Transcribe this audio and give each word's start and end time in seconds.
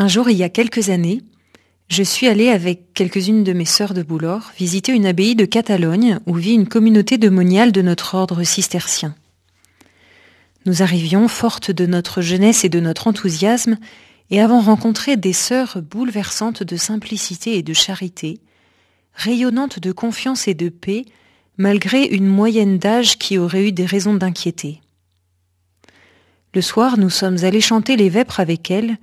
Un 0.00 0.08
jour, 0.08 0.30
il 0.30 0.38
y 0.38 0.44
a 0.44 0.48
quelques 0.48 0.88
années, 0.88 1.20
je 1.88 2.02
suis 2.02 2.26
allée 2.26 2.48
avec 2.48 2.94
quelques-unes 2.94 3.44
de 3.44 3.52
mes 3.52 3.66
sœurs 3.66 3.92
de 3.92 4.02
Boulor 4.02 4.50
visiter 4.56 4.92
une 4.92 5.04
abbaye 5.04 5.36
de 5.36 5.44
Catalogne 5.44 6.20
où 6.24 6.32
vit 6.36 6.54
une 6.54 6.66
communauté 6.66 7.18
de 7.18 7.28
moniales 7.28 7.70
de 7.70 7.82
notre 7.82 8.14
ordre 8.14 8.42
cistercien. 8.42 9.14
Nous 10.64 10.80
arrivions 10.80 11.28
fortes 11.28 11.70
de 11.70 11.84
notre 11.84 12.22
jeunesse 12.22 12.64
et 12.64 12.70
de 12.70 12.80
notre 12.80 13.08
enthousiasme 13.08 13.76
et 14.30 14.40
avons 14.40 14.62
rencontré 14.62 15.18
des 15.18 15.34
sœurs 15.34 15.82
bouleversantes 15.82 16.62
de 16.62 16.78
simplicité 16.78 17.58
et 17.58 17.62
de 17.62 17.74
charité, 17.74 18.40
rayonnantes 19.12 19.80
de 19.80 19.92
confiance 19.92 20.48
et 20.48 20.54
de 20.54 20.70
paix, 20.70 21.04
malgré 21.58 22.04
une 22.04 22.26
moyenne 22.26 22.78
d'âge 22.78 23.18
qui 23.18 23.36
aurait 23.36 23.68
eu 23.68 23.72
des 23.72 23.84
raisons 23.84 24.14
d'inquiéter. 24.14 24.80
Le 26.54 26.62
soir, 26.62 26.96
nous 26.96 27.10
sommes 27.10 27.44
allés 27.44 27.60
chanter 27.60 27.98
les 27.98 28.08
vêpres 28.08 28.40
avec 28.40 28.70
elles, 28.70 28.96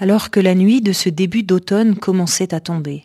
alors 0.00 0.30
que 0.30 0.40
la 0.40 0.54
nuit 0.54 0.80
de 0.80 0.92
ce 0.92 1.10
début 1.10 1.42
d'automne 1.42 1.94
commençait 1.94 2.54
à 2.54 2.60
tomber. 2.60 3.04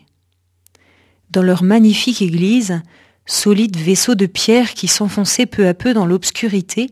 Dans 1.30 1.42
leur 1.42 1.62
magnifique 1.62 2.22
église, 2.22 2.80
solide 3.26 3.76
vaisseau 3.76 4.14
de 4.14 4.24
pierre 4.24 4.72
qui 4.72 4.88
s'enfonçait 4.88 5.46
peu 5.46 5.68
à 5.68 5.74
peu 5.74 5.92
dans 5.92 6.06
l'obscurité, 6.06 6.90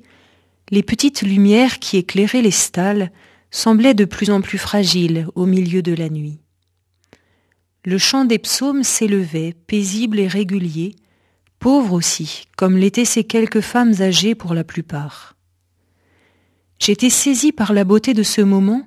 les 0.70 0.82
petites 0.82 1.22
lumières 1.22 1.78
qui 1.78 1.96
éclairaient 1.96 2.42
les 2.42 2.50
stalles 2.50 3.10
semblaient 3.50 3.94
de 3.94 4.04
plus 4.04 4.30
en 4.30 4.42
plus 4.42 4.58
fragiles 4.58 5.26
au 5.34 5.46
milieu 5.46 5.80
de 5.80 5.94
la 5.94 6.10
nuit. 6.10 6.40
Le 7.86 7.96
chant 7.96 8.26
des 8.26 8.38
psaumes 8.38 8.82
s'élevait, 8.82 9.54
paisible 9.66 10.18
et 10.18 10.26
régulier, 10.26 10.96
pauvre 11.58 11.94
aussi, 11.94 12.44
comme 12.56 12.76
l'étaient 12.76 13.04
ces 13.06 13.24
quelques 13.24 13.60
femmes 13.60 13.94
âgées 14.00 14.34
pour 14.34 14.52
la 14.52 14.64
plupart. 14.64 15.36
J'étais 16.78 17.10
saisie 17.10 17.52
par 17.52 17.72
la 17.72 17.84
beauté 17.84 18.12
de 18.12 18.22
ce 18.22 18.42
moment 18.42 18.86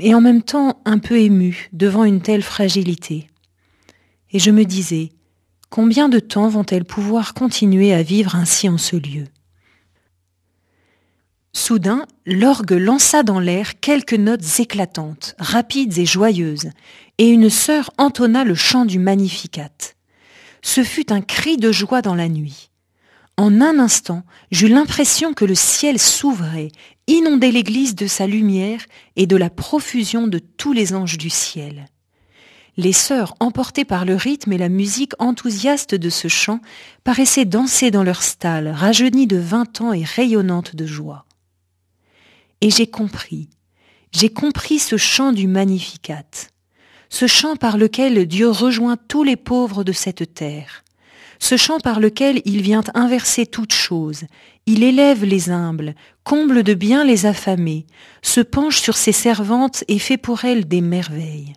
et 0.00 0.14
en 0.14 0.20
même 0.20 0.42
temps 0.42 0.80
un 0.84 0.98
peu 0.98 1.18
ému 1.18 1.68
devant 1.72 2.04
une 2.04 2.20
telle 2.20 2.42
fragilité. 2.42 3.28
Et 4.32 4.38
je 4.38 4.50
me 4.50 4.64
disais, 4.64 5.10
combien 5.68 6.08
de 6.08 6.18
temps 6.18 6.48
vont-elles 6.48 6.84
pouvoir 6.84 7.34
continuer 7.34 7.92
à 7.92 8.02
vivre 8.02 8.36
ainsi 8.36 8.68
en 8.68 8.78
ce 8.78 8.96
lieu? 8.96 9.24
Soudain, 11.52 12.06
l'orgue 12.26 12.72
lança 12.72 13.24
dans 13.24 13.40
l'air 13.40 13.80
quelques 13.80 14.14
notes 14.14 14.60
éclatantes, 14.60 15.34
rapides 15.38 15.98
et 15.98 16.06
joyeuses, 16.06 16.70
et 17.18 17.28
une 17.28 17.50
sœur 17.50 17.90
entonna 17.98 18.44
le 18.44 18.54
chant 18.54 18.84
du 18.84 19.00
Magnificat. 19.00 19.70
Ce 20.62 20.84
fut 20.84 21.12
un 21.12 21.22
cri 21.22 21.56
de 21.56 21.72
joie 21.72 22.02
dans 22.02 22.14
la 22.14 22.28
nuit. 22.28 22.70
En 23.40 23.62
un 23.62 23.78
instant, 23.78 24.22
j'eus 24.50 24.68
l'impression 24.68 25.32
que 25.32 25.46
le 25.46 25.54
ciel 25.54 25.98
s'ouvrait, 25.98 26.72
inondait 27.06 27.50
l'église 27.50 27.94
de 27.94 28.06
sa 28.06 28.26
lumière 28.26 28.84
et 29.16 29.26
de 29.26 29.34
la 29.34 29.48
profusion 29.48 30.26
de 30.26 30.38
tous 30.38 30.74
les 30.74 30.92
anges 30.92 31.16
du 31.16 31.30
ciel. 31.30 31.86
Les 32.76 32.92
sœurs, 32.92 33.34
emportées 33.40 33.86
par 33.86 34.04
le 34.04 34.14
rythme 34.14 34.52
et 34.52 34.58
la 34.58 34.68
musique 34.68 35.14
enthousiaste 35.18 35.94
de 35.94 36.10
ce 36.10 36.28
chant, 36.28 36.60
paraissaient 37.02 37.46
danser 37.46 37.90
dans 37.90 38.02
leur 38.02 38.22
stalle, 38.22 38.68
rajeunies 38.68 39.26
de 39.26 39.38
vingt 39.38 39.80
ans 39.80 39.94
et 39.94 40.04
rayonnantes 40.04 40.76
de 40.76 40.84
joie. 40.84 41.24
Et 42.60 42.68
j'ai 42.68 42.88
compris, 42.88 43.48
j'ai 44.12 44.28
compris 44.28 44.78
ce 44.78 44.98
chant 44.98 45.32
du 45.32 45.46
Magnificat, 45.46 46.26
ce 47.08 47.26
chant 47.26 47.56
par 47.56 47.78
lequel 47.78 48.26
Dieu 48.26 48.50
rejoint 48.50 48.98
tous 49.08 49.22
les 49.22 49.36
pauvres 49.36 49.82
de 49.82 49.92
cette 49.92 50.34
terre, 50.34 50.84
ce 51.40 51.56
chant 51.56 51.80
par 51.80 51.98
lequel 51.98 52.42
il 52.44 52.62
vient 52.62 52.84
inverser 52.94 53.46
toutes 53.46 53.72
choses, 53.72 54.24
il 54.66 54.84
élève 54.84 55.24
les 55.24 55.50
humbles, 55.50 55.94
comble 56.22 56.62
de 56.62 56.74
bien 56.74 57.02
les 57.02 57.26
affamés, 57.26 57.86
se 58.22 58.40
penche 58.40 58.80
sur 58.80 58.96
ses 58.96 59.12
servantes 59.12 59.82
et 59.88 59.98
fait 59.98 60.18
pour 60.18 60.44
elles 60.44 60.68
des 60.68 60.82
merveilles. 60.82 61.54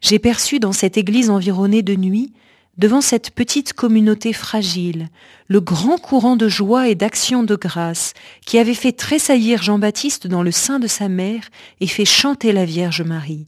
J'ai 0.00 0.18
perçu 0.18 0.60
dans 0.60 0.72
cette 0.72 0.96
église 0.96 1.30
environnée 1.30 1.82
de 1.82 1.96
nuit, 1.96 2.32
devant 2.78 3.00
cette 3.00 3.30
petite 3.30 3.72
communauté 3.72 4.32
fragile, 4.32 5.08
le 5.48 5.60
grand 5.60 5.98
courant 5.98 6.36
de 6.36 6.48
joie 6.48 6.88
et 6.88 6.94
d'action 6.94 7.42
de 7.42 7.56
grâce 7.56 8.12
qui 8.44 8.58
avait 8.58 8.74
fait 8.74 8.92
tressaillir 8.92 9.62
Jean-Baptiste 9.62 10.26
dans 10.26 10.42
le 10.42 10.52
sein 10.52 10.78
de 10.78 10.86
sa 10.86 11.08
mère 11.08 11.42
et 11.80 11.86
fait 11.86 12.04
chanter 12.04 12.52
la 12.52 12.64
Vierge 12.64 13.02
Marie 13.02 13.46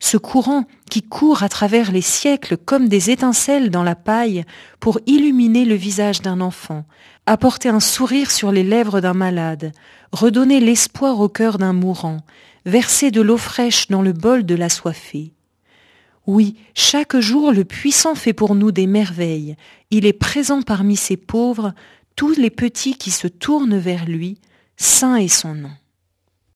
ce 0.00 0.16
courant 0.16 0.64
qui 0.90 1.02
court 1.02 1.42
à 1.42 1.48
travers 1.48 1.92
les 1.92 2.00
siècles 2.02 2.56
comme 2.56 2.88
des 2.88 3.10
étincelles 3.10 3.70
dans 3.70 3.82
la 3.82 3.94
paille 3.94 4.44
pour 4.80 5.00
illuminer 5.06 5.64
le 5.64 5.74
visage 5.74 6.22
d'un 6.22 6.40
enfant, 6.40 6.84
apporter 7.26 7.68
un 7.68 7.80
sourire 7.80 8.30
sur 8.30 8.52
les 8.52 8.62
lèvres 8.62 9.00
d'un 9.00 9.14
malade, 9.14 9.72
redonner 10.12 10.60
l'espoir 10.60 11.20
au 11.20 11.28
cœur 11.28 11.58
d'un 11.58 11.72
mourant, 11.72 12.18
verser 12.66 13.10
de 13.10 13.20
l'eau 13.20 13.36
fraîche 13.36 13.88
dans 13.88 14.02
le 14.02 14.12
bol 14.12 14.44
de 14.44 14.54
la 14.54 14.68
soifée. 14.68 15.32
Oui, 16.26 16.56
chaque 16.74 17.18
jour 17.18 17.52
le 17.52 17.64
puissant 17.64 18.14
fait 18.14 18.32
pour 18.32 18.54
nous 18.54 18.72
des 18.72 18.86
merveilles, 18.86 19.56
il 19.90 20.06
est 20.06 20.14
présent 20.14 20.62
parmi 20.62 20.96
ces 20.96 21.16
pauvres, 21.16 21.74
tous 22.16 22.36
les 22.36 22.50
petits 22.50 22.96
qui 22.96 23.10
se 23.10 23.28
tournent 23.28 23.76
vers 23.76 24.06
lui, 24.06 24.38
saint 24.76 25.16
est 25.16 25.28
son 25.28 25.54
nom. 25.54 25.70